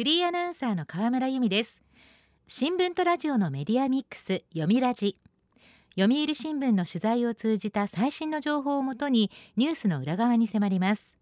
[0.00, 1.78] フリーアナウンサーの河村由美です。
[2.46, 5.18] 新聞とラジオのメディアミックス読みラジ。
[5.94, 11.12] 読売新聞の取材を通じた最新の情報をもとにニュースの裏側に迫ります。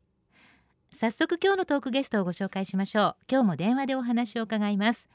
[0.95, 3.17] 早速今日のトークゲストをご紹介しましょう。
[3.29, 5.09] 今日も電話でお話を伺います。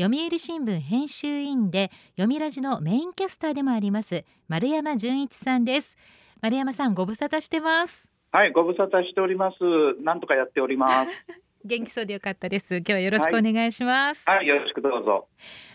[0.00, 5.94] 読売新聞編集員で読みラジのメインキャスターでもあります丸山純一さんです。
[6.40, 8.08] 丸山さんご無沙汰してます。
[8.32, 10.02] はいご無沙汰しております。
[10.02, 11.26] なんとかやっております
[11.64, 12.76] 元気そうでよかったです。
[12.76, 15.28] 今日はよろしくお願いします、はい、はい、よろしくどうぞ。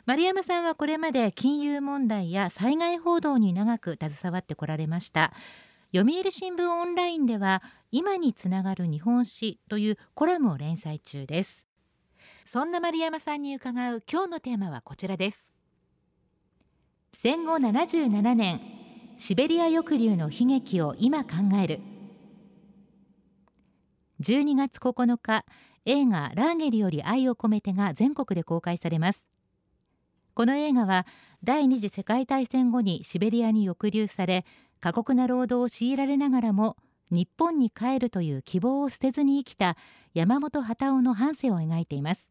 [0.05, 5.33] 丸山さんはこれまで金融問題や災害報道に長く携わってこられました。
[5.95, 11.65] 読売新聞オンラインでは今につながる日本史というコラムを連載中です。
[12.45, 15.51] そんな丸山さんに伺う今日のテーマはこちらです。
[17.15, 18.59] 戦後77年
[19.17, 21.79] シベリア抑留の悲劇を今考える。
[24.21, 25.45] 12月9日
[25.85, 29.27] 映画ラーゲリより愛を込めてが全国で公開されます。
[30.33, 31.05] この映画は
[31.43, 34.45] 第二次世界大戦後にシベリアに抑留され
[34.79, 36.77] 過酷な労働を強いられながらも
[37.11, 39.77] 日本に帰るという希望を捨てずに生きた
[40.13, 42.29] 山本幡男の半生を描いています。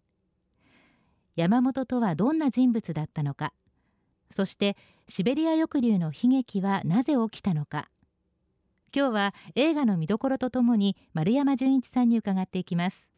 [1.37, 3.53] 山本とはどんな人物だったのか。
[4.31, 4.77] そして
[5.09, 7.89] シベリア抑留の悲劇はなぜ起きたのか。
[8.95, 13.12] 今日は映画の見どころとともに丸山純一さんに伺っていきます。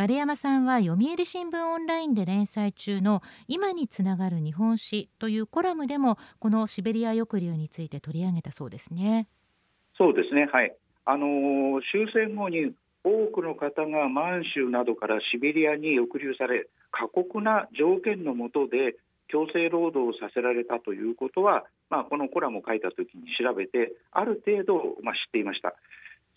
[0.00, 9.28] 丸山さんは読売新聞オンラインで連載中の今につながる日本史というコラムでもこのシベリア抑留について取り上げたそうですね。
[9.98, 10.48] そうですね。
[10.50, 10.74] はい。
[11.04, 12.72] あの終戦後に
[13.04, 18.96] 多くの方が満州などからシベリアに抑留され過酷な条件の下で
[19.28, 25.74] 強制労働をさせられたということは、まあ、このコラムを書いたときに調べてある程度、まあ、知っていました。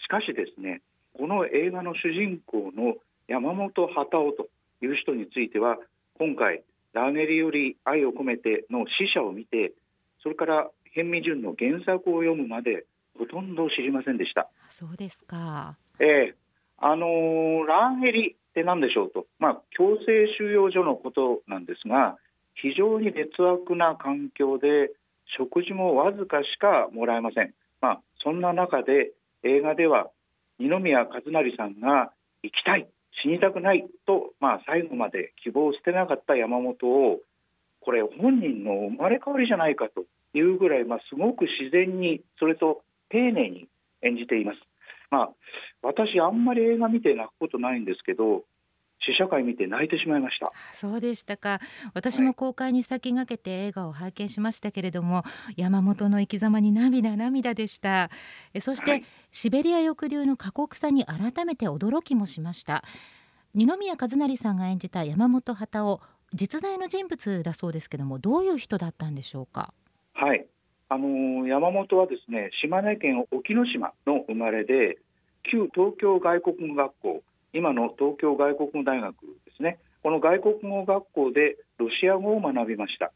[0.04, 0.82] しかしですね
[1.14, 2.96] この映画の主人公の
[3.34, 4.48] 山本幡男と
[4.86, 5.78] いう人については
[6.20, 6.62] 今回
[6.94, 9.74] ラーゲリより愛を込めての死者を見て
[10.22, 12.86] それから辺見順の原作を読むまで
[13.18, 14.50] ほとんど知りませんでした。
[14.70, 15.76] そうですか。
[16.00, 16.36] ええ。
[16.78, 22.18] あのー、ラーゲリって何でしょうと、まあ、強制収容所のことなんですが
[22.54, 24.92] 非常に劣悪な環境で
[25.40, 29.12] 食事もわずかしかもらえません、まあ、そんな中で
[29.42, 30.12] 映画では
[30.60, 32.12] 二宮和也さんが
[32.44, 32.88] 行きたい
[33.22, 37.20] 死にたくないと、まあ、最後まで希望を捨てなかった山本を
[37.82, 43.68] これ本人の生まれ変わりじゃないかというぐらい、まあ、すごく自然にそれと丁寧に
[44.02, 44.58] 演じています。
[45.12, 45.30] まあ、
[45.84, 48.44] 私あんまり映画見て泣くことないんですけど
[49.06, 50.52] 試写会見て泣いてしまいました。
[50.72, 51.60] そうでしたか。
[51.94, 55.26] 私も公開に先駆けて映画を拝見しましたけれども、は
[55.56, 58.10] い、山本の生き様に涙涙でした。
[58.60, 62.84] そして、はい、シベリア抑留の過酷さに改めて驚きもしました。
[63.54, 66.02] 二宮和也さんが演じた山本幡男
[66.34, 69.74] 実在の人物だそうですけどもどういう人だったんでしょうか？
[70.14, 70.46] はい。
[70.90, 74.98] あの山本はですね島根県沖ノ島の生まれで
[75.44, 79.16] 旧東京外国語学校今の東京外国語大学
[79.46, 79.78] ですね。
[80.02, 83.12] この外国語学校でロシア語を学びました。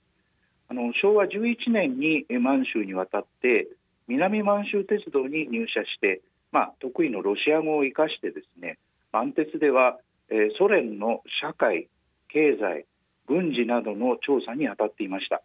[0.69, 3.67] あの昭和11年に満州に渡って
[4.07, 6.21] 南満州鉄道に入社して、
[6.51, 8.77] まあ、得意のロシア語を生かしてですね
[9.11, 9.97] 満鉄では、
[10.29, 11.87] えー、ソ連の社会
[12.29, 12.85] 経済
[13.27, 15.41] 軍事などの調査に当たっていました。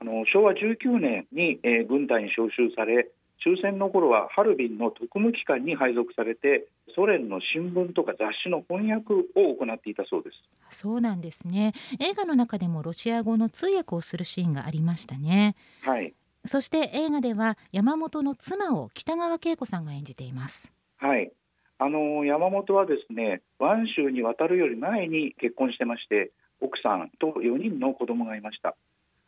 [0.00, 3.08] あの昭和19年に、えー、軍隊に招集され
[3.42, 10.36] 終戦の頃はハルビンの特務機関に配属されてソ連の新聞とか雑誌の翻訳を行っていたそうです。
[10.76, 11.72] そうなんですね。
[12.00, 15.56] 映画の中でもロシア語の通訳をするシーンがありましたね。
[15.82, 16.14] はい。
[16.44, 20.72] そして映画では山本の妻を北川景子さんが演じています。
[20.98, 21.32] はい。
[21.78, 26.30] あの山本はですね湾州に渡るより前に結婚してまして
[26.60, 28.76] 奥さんと4人の子供がいました。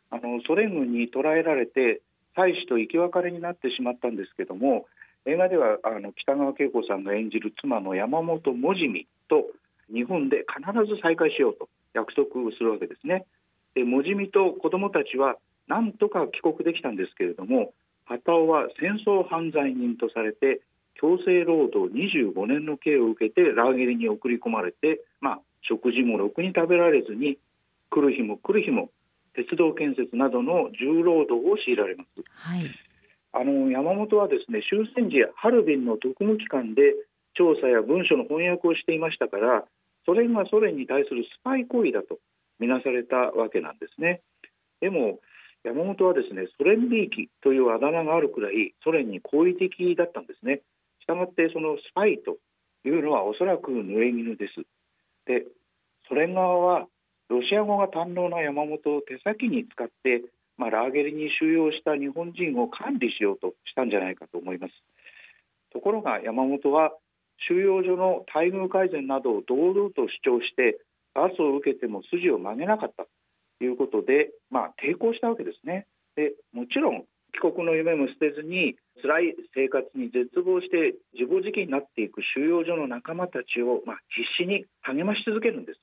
[0.09, 2.01] あのソ連軍に捕らえられて
[2.35, 4.85] 妻子と生き別れになってしまったんですけども
[5.25, 9.45] 映画ではあの北川景子さんが演じる妻の山本もじみと
[9.91, 13.25] 日本で必ず再会しようと約束するわけですね。
[13.73, 15.35] でもじみと子どもたちは
[15.67, 17.73] なんとか帰国できたんですけれども
[18.05, 20.61] 畑尾は戦争犯罪人とされて
[20.95, 27.37] 強制労働25年の刑を受けてラーゲリに送り込まれて、まあ、食事もろくに食べられずに
[27.89, 28.89] 来る日も来る日も
[29.35, 32.23] 鉄道建設などの重労働を強いられます。
[32.35, 32.71] はい、
[33.33, 36.95] あの山本はですね終戦時ハルビンの特務機関で
[37.35, 39.65] 調査や文書の翻訳をしていましたから
[40.05, 42.19] それがソ連に対するスパイ行為だと
[42.59, 44.21] みなされたわけなんですね。
[44.79, 45.19] でも
[45.63, 50.61] 山本はですねソ連びいきというあだ名があるくらいソ連に好意的だったんですね。
[51.01, 52.37] したがってそのスパイと
[52.87, 54.63] いうのはおそらく濡れ衣です。
[56.07, 56.87] ソ連側は
[57.29, 60.21] ロシア語が堪能な山本を手先に使って、
[60.57, 64.73] まあ、ラーゲリに収容した日本人を管理しようとしたんじゃないかと思います
[65.73, 66.91] ところが山本は
[67.49, 70.79] 収容所の待遇改善などを堂々と主張して
[71.13, 73.03] 罰を受けても筋を曲げなかった
[73.59, 77.03] ということで、まあ、抵抗したわけですねでもちろん
[77.35, 85.79] 帰国の夢も捨てずに辛い生活に絶望して自暴自棄になっていく収容所の仲間たちを、まあ、必死に励まし続けるんです。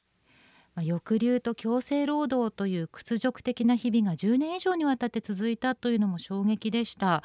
[0.75, 7.23] まあ、抑留と強制労働という屈辱的な日々が10年以上にわたって続いたというのも衝撃でした。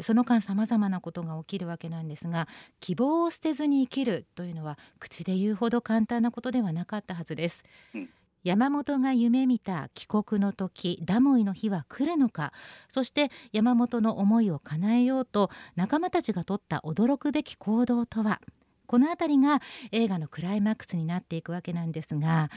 [0.00, 2.48] その間さまざまなことが起きるわけなんですが
[2.80, 7.64] 希望を捨てずに生きるというのは口で言うほど簡単なことではなかったはずです、
[7.94, 8.08] うん。
[8.42, 12.54] 山本が夢見た帰国の時ダモイの日は来るのか
[12.88, 18.40] そして山本の思いを叶えようと仲間たちが取った驚くべき行動とは。
[18.86, 19.62] この辺りが
[19.92, 22.50] 映画のクライマックスになっていくわけなんですが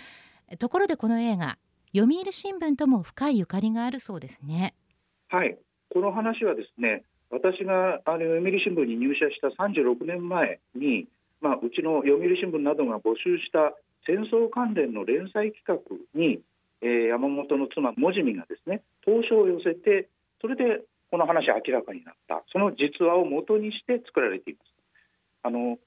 [0.58, 1.58] ところでこの映画
[1.96, 4.74] 読売新聞とも深いゆかりがあるそうですね。
[5.30, 5.58] はい。
[5.94, 11.08] この話はですね私があの読売新聞に入社した36年前に、
[11.42, 13.74] まあ、うちの読売新聞などが募集した
[14.06, 15.78] 戦争関連の連載企画
[16.14, 16.40] に、
[16.82, 20.10] えー、山本の妻モジミがですね投書を寄せて
[20.42, 22.44] それでこの話明らかになった。
[22.52, 24.74] その実話を元にして作られています。
[25.44, 25.78] あの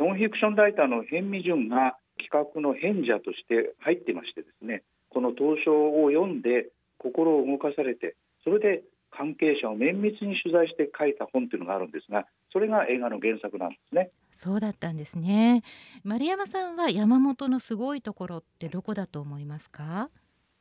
[0.00, 5.72] ノンフィクションライターの辺見淳が企画の変者として入っていましてですねこの投書
[6.02, 8.14] を読んで心を動かされて
[8.44, 14.10] それで関係者を綿密に取材して書いた本というのがあるんですがそれが映画の原作なんですね。
[14.30, 15.62] そうだったんですね。
[16.02, 20.08] 丸山さんは山本のすごいところってどこだと思いますか？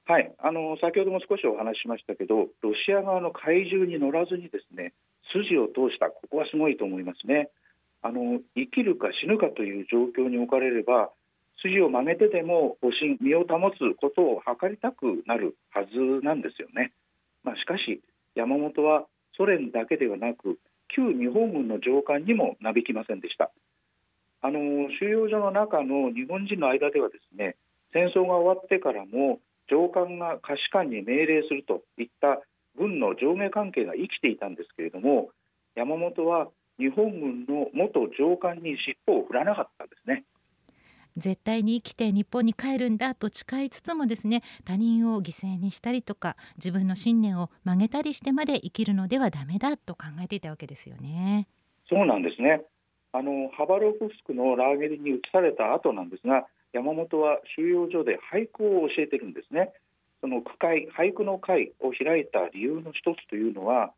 [0.05, 0.33] はい。
[0.39, 4.93] あの先ほども少しお話ししましたけどロシア側の怪獣に乗らずにですね
[5.31, 7.49] 筋を通したここはすごいと思いますね。
[8.01, 11.11] あの生きるか死ぬかという状況に置かれれば
[11.61, 16.91] 筋を曲げてでも保身身を保つことを図りたくなるはずなんですよね、
[17.43, 18.01] まあ、しかし
[18.35, 19.05] 山本は
[19.37, 20.57] ソ連だけではなく
[20.93, 23.51] 旧日本軍の上官にもなびきませんでした。
[24.41, 24.59] あの
[24.99, 27.55] 収容所の中の日本人の間ではですね
[27.93, 32.41] 戦争が終わってからも上官が下士官に命令するといった
[32.75, 35.29] 軍の上下関係が生きていたんですけれども
[35.75, 36.49] 山本は
[36.79, 40.23] 日本軍の元上官に尻尾を振らなかったんですね。
[41.17, 51.47] 絶対に生きて日本に帰るんだと誓いつつもですね他人を犠牲にしたりとか自分の信念を曲げたりしてまで生きるのではダメだと考えていたわけですよね。
[51.89, 52.61] そうなんですね
[53.13, 59.73] あのハバロフスクのラーゲリに移された後なんですが山本は収容所で俳句を教えてるんですね。
[60.21, 63.91] その句会俳句の会を開いた理由の一つというのは、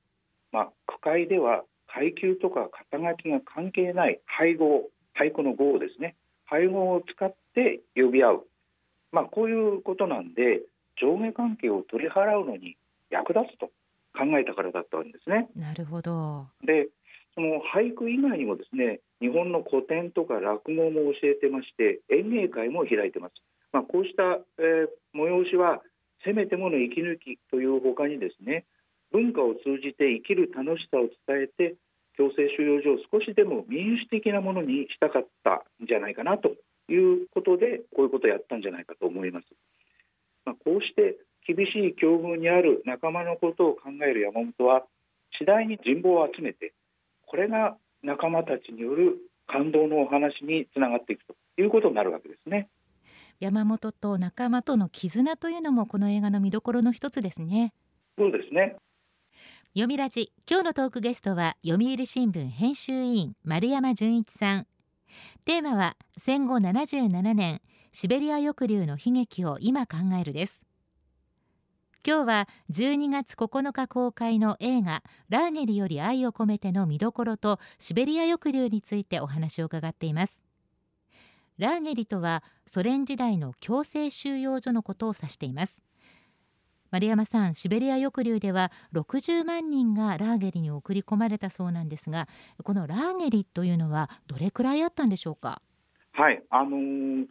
[0.52, 6.16] まあ、句会では階級とか肩書きが関係ない配合俳句の語をですね
[6.54, 8.48] 配合を使って呼び合う、
[9.12, 10.62] まあ、こういうことなんで
[11.02, 12.78] 上下関係を取り払うのに
[13.10, 13.72] 役立つと
[14.14, 15.50] 考えたからだったんですね。
[15.56, 16.90] なるほどで
[17.34, 23.34] その俳句以外にもですね日本の古典とか落語も教えてまして演芸会も開いてます。
[23.72, 25.82] まあ、こうした、えー、催しは
[26.24, 28.66] せめてもの息抜きというほかにですね
[29.12, 31.74] 文化を通じて生きる楽しさを伝えて
[32.18, 36.56] 強制収容所を少しでも民主的なものにしたかったんじゃないかなと
[36.90, 39.46] いうことでこういうことをやったんじゃないかと思います。
[40.46, 44.84] まあ、こうして厳しい境遇にある仲間のことを考える山本は
[45.40, 46.74] 次第に人望を集めて
[47.26, 52.70] これが仲間たちによる感動のお話につながっていくということになるわけですね。
[53.40, 57.74] 山本と仲間との絆というのもこの映画の見どころの一つですね。
[58.18, 58.78] そうですね。
[59.76, 60.32] 読みラジ。
[60.48, 64.68] 今日のトークゲストは読売新聞編集委員丸山純一さん。
[65.46, 67.60] テーマは戦後77年
[67.92, 70.62] シベリア抑留の悲劇を今考えるです。
[72.06, 80.44] 今日は12月9日公開の映画ラーゲリより愛を込めての見どころとシベリア抑留についてお話を伺っています。
[81.58, 85.83] ラーゲリとはソ連時代の強制収容所のことを指しています。
[86.94, 92.28] 丸山さんシベリア抑留では60万人がラーゲリに送り込まれたそうなんですが
[92.64, 95.64] このラーゲリというのはどれくらいあったんでしょうか？
[96.12, 97.26] はいあのー、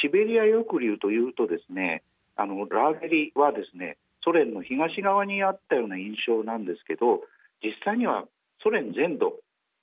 [0.00, 2.04] シベリア抑留というとですね
[2.36, 7.22] あのラーゲリはですねソ連の東側にあったような印象なんですけど
[7.60, 8.22] 実際には
[8.62, 9.32] ソ連全土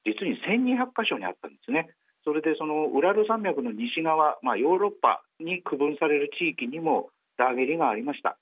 [0.05, 1.89] 実に1200箇所にあったんですね。
[2.23, 8.37] それでそのウラル山脈の西側、まあ、ヨーロッパに区分される地域にもラーゲリがありました。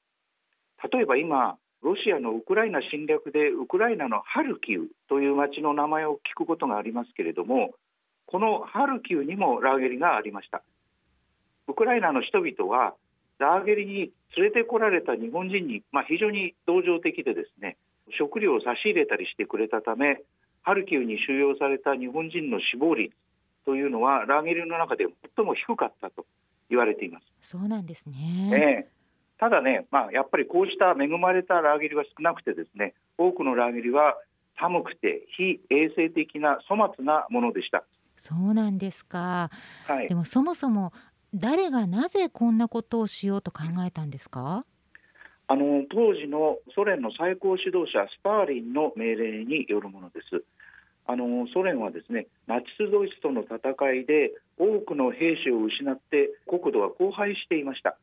[0.91, 7.71] 例えば今ロシアのウクライナ侵略でウクライナのハルキウという町の名前を聞くことがありますけれども
[8.25, 10.63] このハルキウにもラーゲリがありました。
[11.67, 12.95] ウクライナの人々は
[13.37, 17.77] ラーゲリに連れてこられた日本人に、まあ、非常に同情的でですね
[18.17, 20.21] 食料を差し入れたりしてくれたため
[20.61, 23.13] ハルキウに収容された日本人の死亡率
[23.65, 26.25] というのはラーゲリの中で最も低かったと
[26.69, 27.25] 言われています。
[27.41, 28.92] そうなんですね、え
[29.39, 34.15] ただね、まあ、やっぱりこうした恵まれたラーゲリは少なくてですね多くのラーゲリは
[34.59, 37.83] 寒くて非衛生的な粗末なものでした。
[38.15, 39.49] そうなんですか、
[39.87, 40.93] はい、でもそもそも
[41.33, 44.63] 誰がなぜこんなことをしようと考えたんですか？
[45.47, 50.43] あの当時のソ連の最高指導者スターリンの命令によるものです。
[51.05, 53.57] あのソ連はですねナチス・ドイツとの戦
[53.93, 57.97] いで多くの兵士を失って国土は荒廃していました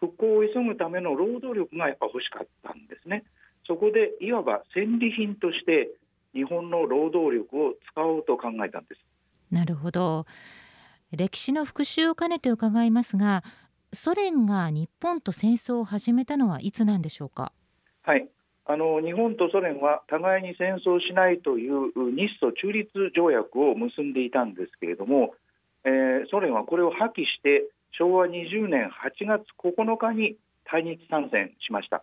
[0.00, 3.24] 復興を急ぐための労働力がやっぱ欲しかったんですね。
[3.66, 5.90] そこでいわば戦利品として
[6.34, 9.00] 日本の労働力を使おうと考えたんです。
[9.50, 10.26] なるほど。
[11.12, 13.44] 歴史の復習を兼ねて伺いますが
[13.92, 17.52] ソ連が日本と戦争を始めたのはいつなんでしょうか？
[18.02, 18.28] はい。
[18.66, 25.34] あの日本とソ連は互いに戦争しないという日ソ中立条約を結んでいたんですけれども、
[25.84, 32.02] えー、ソ連はこれを破棄して昭和20年8月9日に対日参戦しました。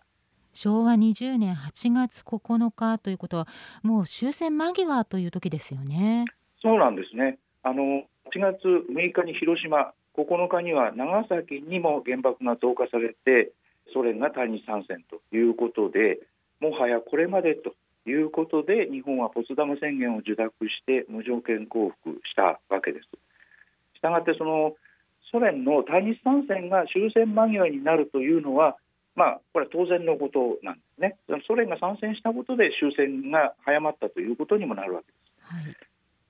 [0.54, 3.48] 昭和20年8月9日ということは
[3.82, 6.26] もう終戦間際という時ですよね。
[6.60, 7.38] そうなんですね。
[7.62, 13.52] あの8月6日に広島9日には長崎にも原爆が投下されて
[13.92, 16.20] ソ連が対日参戦ということで
[16.60, 17.74] もはやこれまでと
[18.06, 23.08] いうことで日本はポツダム宣言を受諾して無条件降伏したわけです。
[24.02, 24.74] したがってその
[25.30, 28.76] ソ連の対日参戦が終戦間際になるというのは、
[29.14, 31.16] まあ、これは当然のことなんですね。
[31.46, 35.54] ソ連が参戦したことで終戦が早まったということにもなるわけです。
[35.54, 35.76] はい、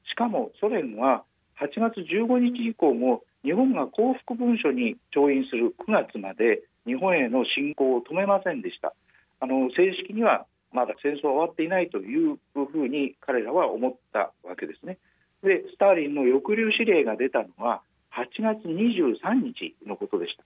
[0.06, 1.24] しかもソ連は
[1.58, 8.92] 8月15日以降も日本が降伏文書に調印する9月まで日本への侵攻を止めませんでした。
[9.40, 14.98] あの正式にはまだ戦争は終わっていないというふうに彼らは思ったわけですね。
[15.42, 17.82] でスターリンの抑留指令が出たのは
[18.14, 20.44] 8月23日のことでした。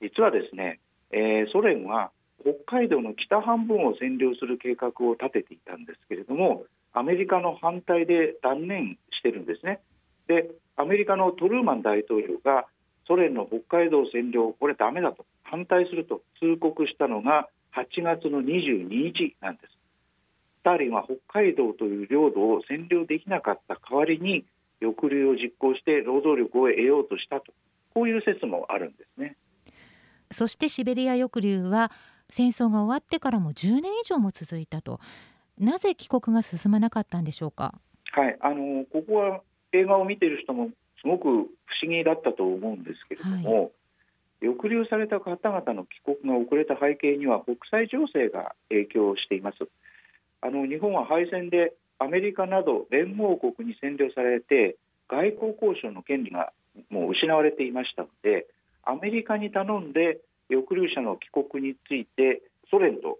[0.00, 0.80] 実はですね、
[1.10, 2.10] えー、ソ連は
[2.42, 9.80] 北海道の北半分を占領する計画を立てていたんですけれどもアメリカの反対で断念してるんですね。
[10.26, 12.66] でアメリカのトルーマン大統領が
[13.06, 19.73] ソ連の北海道占領これダメだと反対すると通告したのが8月の22日なんです。
[20.64, 24.46] スターリンは北海道という領土を占領できなかった代わりに
[24.80, 27.52] 抑留を実行して労働力を得ようとしたと。
[27.92, 29.36] こういう説もあるんですね。
[30.30, 31.92] そしてシベリア抑留は
[32.30, 35.00] 戦争が終わってからも10年以上も続いたと。
[35.58, 37.74] なぜ帰国が進まなかったんでしょうか？
[38.12, 38.38] はい。
[38.40, 39.42] あのここは
[39.72, 40.70] 映画を見ている人も
[41.02, 41.46] すごく不思
[41.90, 43.70] 議だったと思うんですけれども、はい。
[44.40, 49.58] 抑留された方々の帰国が遅れた背景には国際情勢が影響しています
[50.44, 54.76] あの日本は敗戦でアメリカなど連合国に占領されて
[55.08, 56.52] 外交交渉の権利が
[56.90, 58.46] もう失われていましたので
[58.84, 60.20] アメリカに頼んで
[60.52, 63.18] 抑留者の帰国についてソ連と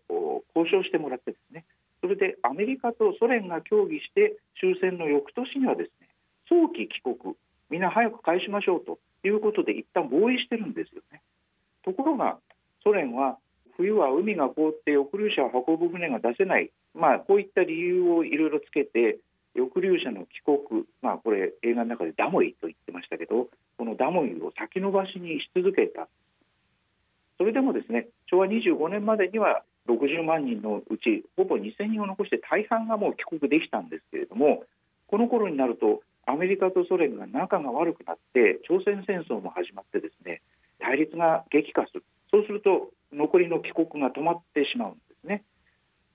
[0.55, 1.65] 交渉してもらってですね
[2.03, 6.09] それでアメリカとソ連が協議して終戦の翌年にはですね
[6.49, 7.35] 早期帰国
[7.71, 11.23] みんな早く返しましょうということで一旦合意してるんですよね。
[11.83, 12.37] ところが
[12.83, 13.39] ソ連は
[13.77, 19.19] 冬は海が凍って抑留者を運ぶ船が出せない、まあ、こういった理由をいろいろつけて
[19.57, 23.49] 抑留者の帰国、まあ、これ映画の中でダモイと言ってましたけど
[23.79, 26.09] このダモイを先延ばしにし続けた。
[27.37, 34.63] それでもですね昭和25年までには60万人のうちほぼ2000人を残して大半がもう帰国できたんですけれども
[35.09, 40.43] この頃になるとアメリカとソ連が仲が悪くなって朝鮮戦争も始まってですね
[40.79, 42.05] 対立が激化する。
[42.31, 45.45] そうすると残りの帰国が止まってしまうんですね。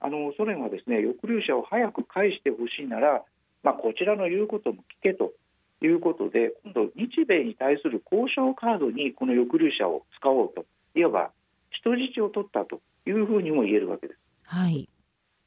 [0.01, 3.23] あのソ連はですね抑留者を早く返してほしいなら、
[3.63, 5.33] まあ、こちらの言うことも聞けと
[5.81, 10.65] いうことで今度日米に対する交渉カードにこの抑留者を使おうと
[10.95, 11.31] いわば
[11.71, 14.19] 人質を取ったというふうにも言えるわけです。
[14.43, 14.89] はい、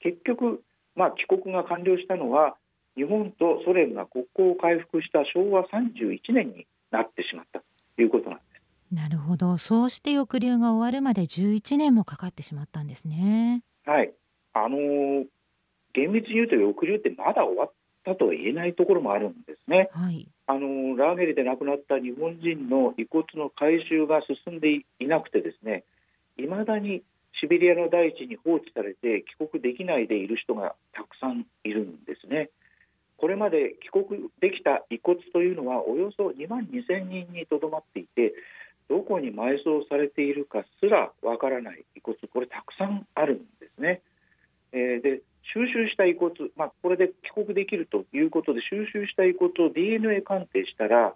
[0.01, 0.63] 結局、
[0.95, 2.57] まあ、帰国が完了したのは
[2.97, 7.61] 日本とソ連が国交を回復した昭和31年になってしまった
[7.97, 8.95] ということなんです。
[8.95, 13.63] なるほどそうして抑留が終わるまで11年もかかってしまったんですね。
[13.85, 14.13] はい
[14.55, 15.25] あのー、
[15.95, 17.73] 厳密に言うと抑留ってまだ終わっ
[18.05, 19.89] たとは言えないところもあるんですね。
[19.93, 25.85] はい、あのー、ラーゲリで亡くなった日本人の遺骨の回収が進んでいなくてですね
[26.39, 27.03] いまだに
[27.41, 32.51] シベリアの大地に放置されて帰国できないでいる人がたくさんいるんですね。
[33.17, 38.35] これまで帰国できた遺骨というのはおよそ2万2000人にとどまっていて
[38.89, 44.03] どここに埋葬されているかすらわからない遺骨これたくさんあるんですね。
[44.73, 45.21] えー、で
[45.55, 51.15] 収集した遺骨、まあ、これで帰国できるということで収集した遺骨を DNA 鑑定したら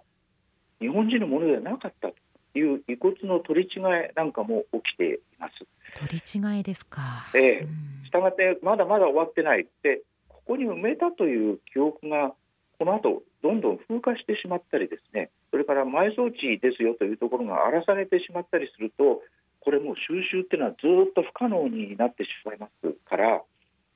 [0.79, 2.15] 日本人のものではなかったと
[2.59, 3.83] いう遺骨の取り違い
[4.15, 5.53] なんかも起きています。
[5.99, 7.01] 取り違いですか。
[7.33, 7.67] ええ
[8.07, 12.33] したがってまだまだ終わってないでここに埋めたという記憶が
[12.79, 19.21] この後どんどん風化してしまったりですねそれから埋葬地ですよというところが荒らされてしまったりすると
[19.67, 23.43] これもう収集っていうのはずっと不可能になってしまいますから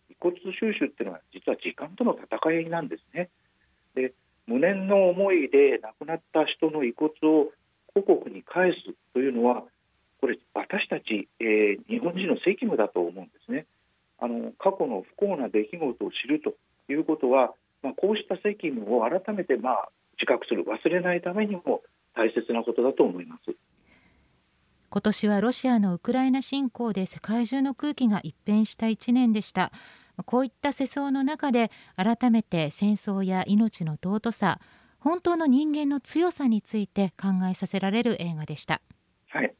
[0.10, 3.30] 遺骨収集っていうのは実は時間との戦いなんですね。
[3.96, 4.12] で
[4.48, 7.56] 無念の思いで亡くなった人の遺骨を
[7.96, 9.64] 故国に返すというのは
[10.20, 13.66] これ私たち、えー、日本人の責務だと思うんですね。
[14.20, 16.54] あの過去の不幸な出来事を知ると
[16.92, 21.82] いうことは、まあ、こうした責務を改めて、まあ、自覚する忘れないためにも
[22.14, 23.56] 大切なことだと思います。
[24.94, 29.72] 今年はロシアのウクライナ侵攻で世界中の空気が一変した1年でした。
[30.26, 34.60] こういった世相の中で改めて戦争や命の尊さ
[35.00, 38.82] 本当の人間の強さについて考えさせられる映画でした。
[39.30, 39.54] はい。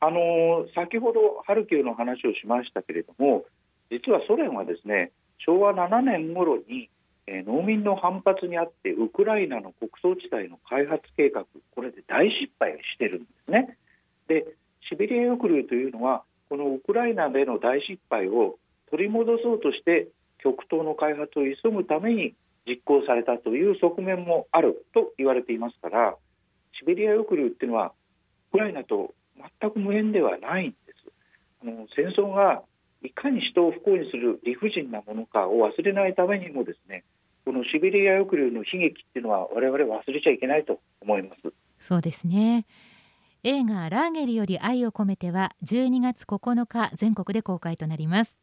[0.00, 3.44] あの先ほどハルキウの話をしましたけれども
[3.90, 6.88] 実はソ連はですね昭和7年頃に
[7.26, 13.76] え農民の反発にあってウクライナの穀倉地帯の開発計画これで大失敗してるんですね。
[14.28, 14.46] で
[14.88, 18.56] シベリア抑留というのはこのウクライナでの大失敗を
[18.90, 22.34] 取り戻そうとして極東の開発を急ぐために
[22.66, 26.14] 実行されたという側面もあると言われていますから
[26.78, 27.92] シベリア抑留っていうのは
[28.50, 29.14] ウクライナと
[29.60, 31.12] 全く無縁ではないんです。
[31.62, 32.62] あの戦争が
[33.02, 37.04] いかに人を不幸にする理不尽なものかを忘れないためにもですね
[37.44, 42.66] このシベリア抑留の悲劇っていうのは我々忘れちゃいけないと思いますそうですね
[43.44, 48.36] 映画ラーゲリより愛を込めては12月9日全国で公開となります。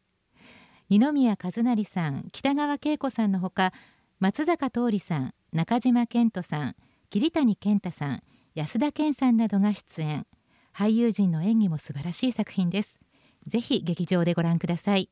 [0.88, 3.72] 二宮和也さん北川景子さんのほか
[4.20, 6.76] 松坂桃李さん中島健人さん
[7.10, 8.22] 桐谷健太さん
[8.54, 10.26] 安田健さんなどが出演。
[10.74, 12.98] 俳優陣の演技も素晴らしい作品です。
[13.46, 15.10] ぜひ劇場でご覧ください。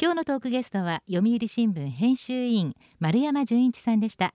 [0.00, 4.34] 今日のトークゲストは読売新聞編集委員丸山純一さんでした。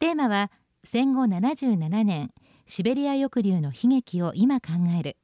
[0.00, 0.50] テーマは
[0.82, 2.32] 戦後77年
[2.70, 5.16] シベリア抑留の悲劇を今考える。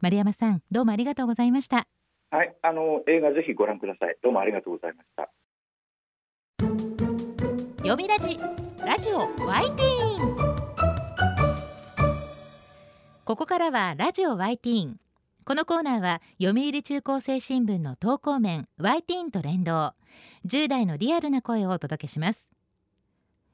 [0.00, 1.88] 丸山さんどうもありがとうございました。
[2.30, 4.16] はいあの映画ぜひご覧ください。
[4.22, 5.30] どうもありがとうございました。
[7.78, 8.38] 読みラジ
[8.86, 10.36] ラジオワイティーン。
[13.24, 15.00] ここからはラジオワイティーン。
[15.44, 19.94] このコーナーは読売中高生新聞の投稿面 y ティーンと連動。
[20.46, 22.50] 10代のリアルな声をお届けします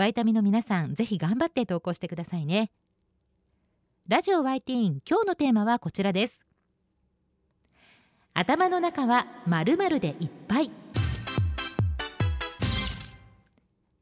[0.00, 2.70] ワイタミの皆さんぜひ頑張って投稿してくださいね。
[4.08, 6.42] ラジオ YT 今日のテーマはこちらです。
[8.32, 10.70] 頭の中はまるでいっぱい。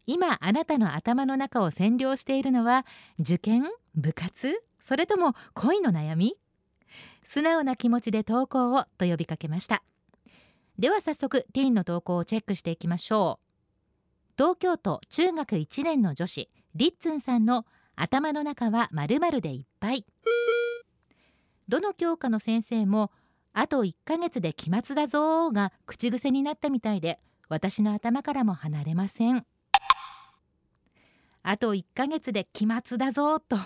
[0.07, 2.87] 今あなたの頭の中を占領しているのは
[3.19, 3.65] 受験
[3.97, 6.37] 部活それとも恋の悩み？
[7.27, 9.83] 素直な気持ちで投稿をと呼びかけました。
[10.79, 13.48] では早速ティーンの投稿をチェックしていきましょう。
[14.39, 20.07] 東京都中学1年の女子リッツンさんの頭の中はまるでいっぱい。
[21.67, 23.11] どの教科の先生も
[23.53, 29.45] あと1ヶ月で期末だぞが口癖になったみたいで私の頭からも離れません。
[31.43, 33.57] あと1ヶ月で期末だぞと、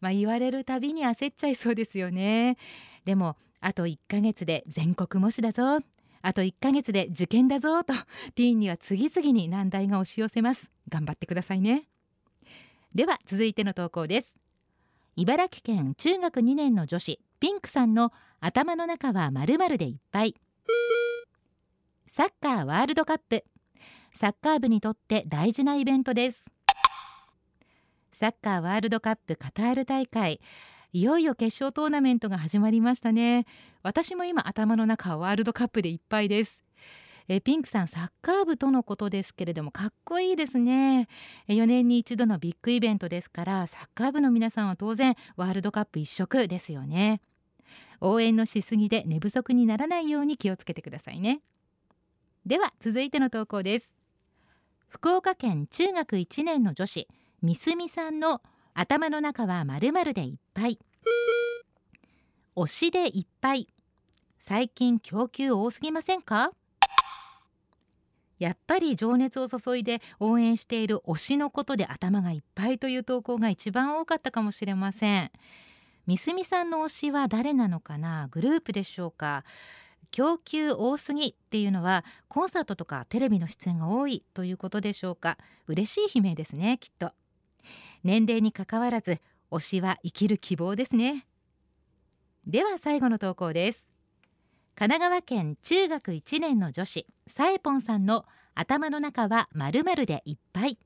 [0.00, 2.56] まあ、言われるたびに焦っちゃいそうですよね。
[3.04, 5.80] でもあと1ヶ月で全国模試だぞ
[6.26, 7.92] あと1ヶ月で受験だぞと
[8.34, 10.70] ティーンには次々に難題が押し寄せます。
[10.88, 11.86] 頑張ってくださいね。
[12.94, 14.34] では続いての投稿です。
[15.16, 18.10] 茨城県中学2年の女子ピンクさんの
[18.40, 20.34] 頭の中はまるでいっぱい。
[22.10, 23.44] サッカーワールドカップ。
[24.18, 26.46] サッカー部にとって大事なイベントです。
[28.14, 30.40] サッカーワールドカップカタール大会。
[30.94, 33.46] いよいよ決勝トーナメントが始まりましたね。
[33.82, 36.62] 私も今頭の中はワールドカップでいっぱいです。
[37.26, 41.08] えピンクさんサッカー部とのことですけれどもかっこいいですね。
[41.48, 47.20] 4年に一度のビッグイベントですからサッカー部の皆さんは当然ワールドカップ一色ですよね。
[48.00, 51.40] 応援のしすぎで寝不足にならないように気をつけてくださいね。
[52.46, 53.96] では続いての投稿です。
[54.86, 57.08] 福岡県中学1年の女子
[57.42, 58.42] みすみさんの
[58.76, 60.80] 頭の中はまるまるでいっぱい。
[62.56, 63.68] 推しでいっぱい。
[64.40, 66.50] 最近供給多すぎませんか？
[68.40, 75.30] やっぱり情熱を注いで応援している推しのことで頭がいっぱいという投稿が一番多かったかもしれません。
[76.08, 78.26] みすみさんの推しは誰なのかな？
[78.32, 79.44] グループでしょうか？
[80.10, 85.38] 供給多すぎっていうのはコンサートとかテレビの出演が多いということでしょうか？
[85.68, 87.12] 嬉しい悲鳴ですねきっと。
[88.04, 89.18] 年齢にかかわらず
[89.50, 91.26] 推しは生きる希望ですね。
[92.46, 93.84] では最後の投稿です。
[94.74, 100.78] 神奈川県中学1年の女子さえぽんさんの頭の中はまるまるでいっぱい。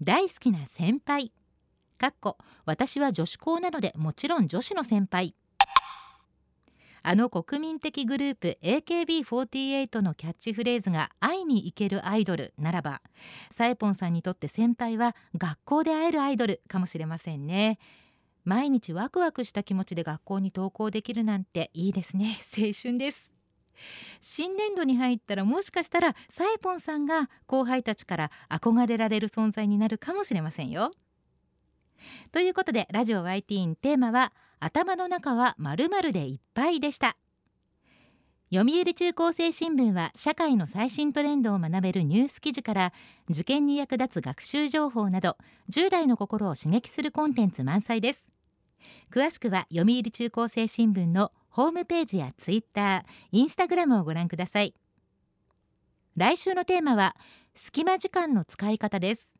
[0.00, 1.32] 大好きな先輩。
[1.98, 5.34] かっこ私は女子校なのでもちろん女子の先輩。
[7.08, 13.00] あの国民的グループ AKB48 のキャッチフレーズが会いに行けるアイドルならば
[13.52, 17.78] さえぽんさんにとって先輩は学校で会えるアイドルかもしれませんね。
[18.42, 22.38] 毎日ワクワクした気持ちで学校に登校できるなんていいですね。
[22.58, 23.30] 青春です。
[24.20, 30.90] 新年度に入ったらもしかしたらサエポンさんが後輩たちから憧れられる存在になるかもしれませんよ。
[32.32, 37.16] ということでラジオ YT テーマは頭の中はまるでいっぱいでした。
[38.52, 42.92] 読売中高生新聞は社会の最新トレンドを学べるニュース記事から
[43.28, 45.36] 受験に役立つ学習情報など
[45.70, 48.24] 10代の心を刺激するコンテンツ満載です。
[49.10, 54.74] 詳しくは読売中高生新聞のホームページやツイッター、インスタグラムをご覧ください。
[56.16, 57.16] 来週のテーマは
[57.54, 59.32] 隙間時間の使い方です。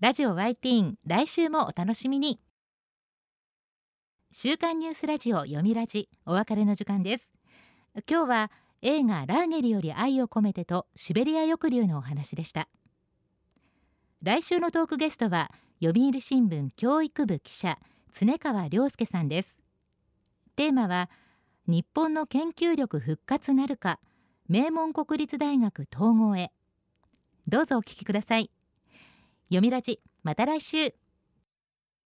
[0.00, 2.38] ラジオ YT 来週もお楽しみに。
[4.30, 7.32] 週刊ニュースラジオ読みラジお別れの時間です。
[8.08, 8.50] 今日は
[8.82, 12.68] 映画ラーゲリより愛を込めてとシベリア抑留のお話でした。
[14.22, 15.50] 来週のトークゲストは
[15.82, 17.78] 読売新聞教育部記者
[18.12, 19.58] 常川亮介さんです。
[20.56, 21.08] テーマは
[21.66, 23.98] 日本の研究力復活なるか
[24.46, 26.52] 名門国立大学統合へ。
[27.48, 28.50] どうぞお聞きください。
[29.48, 30.94] 読みラジまた来週。